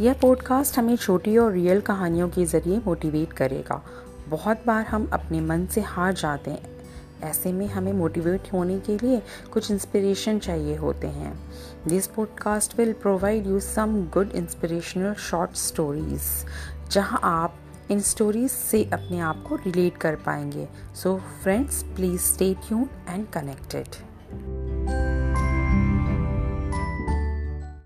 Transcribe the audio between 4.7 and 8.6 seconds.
हम अपने मन से हार जाते हैं। ऐसे में हमें मोटिवेट